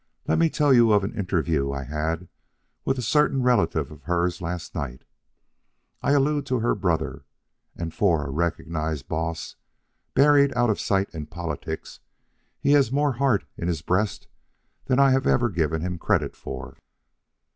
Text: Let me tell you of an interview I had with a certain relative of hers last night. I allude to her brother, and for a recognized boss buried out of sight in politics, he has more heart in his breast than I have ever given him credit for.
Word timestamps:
Let 0.27 0.39
me 0.39 0.49
tell 0.49 0.73
you 0.73 0.91
of 0.93 1.03
an 1.03 1.13
interview 1.13 1.71
I 1.71 1.83
had 1.83 2.27
with 2.85 2.97
a 2.97 3.03
certain 3.03 3.43
relative 3.43 3.91
of 3.91 4.01
hers 4.05 4.41
last 4.41 4.73
night. 4.73 5.03
I 6.01 6.13
allude 6.13 6.43
to 6.47 6.57
her 6.61 6.73
brother, 6.73 7.23
and 7.75 7.93
for 7.93 8.25
a 8.25 8.31
recognized 8.31 9.07
boss 9.07 9.57
buried 10.15 10.55
out 10.57 10.71
of 10.71 10.79
sight 10.79 11.11
in 11.11 11.27
politics, 11.27 11.99
he 12.59 12.71
has 12.71 12.91
more 12.91 13.11
heart 13.11 13.45
in 13.55 13.67
his 13.67 13.83
breast 13.83 14.27
than 14.85 14.97
I 14.99 15.11
have 15.11 15.27
ever 15.27 15.51
given 15.51 15.81
him 15.81 15.99
credit 15.99 16.35
for. 16.35 16.77